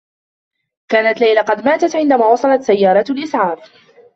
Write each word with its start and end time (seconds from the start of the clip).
كانت 0.91 1.21
ليلى 1.21 1.39
قد 1.41 1.65
ماتت 1.65 1.95
عندما 1.95 2.25
وصلت 2.27 2.61
سيّارة 2.61 3.05
الإسعاف. 3.09 3.71